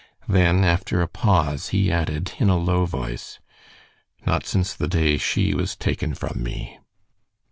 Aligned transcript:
Then, 0.27 0.63
after 0.63 0.99
a 0.99 1.07
pause, 1.07 1.67
he 1.69 1.91
added, 1.91 2.33
in 2.39 2.49
a 2.49 2.57
low 2.57 2.87
voice, 2.87 3.37
"Not 4.25 4.47
since 4.47 4.73
the 4.73 4.87
day 4.87 5.17
she 5.19 5.53
was 5.53 5.75
taken 5.75 6.15
from 6.15 6.41
me." 6.41 6.79